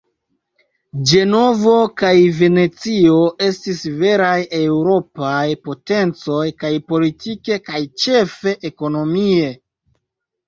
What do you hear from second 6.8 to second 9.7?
politike kaj ĉefe ekonomie.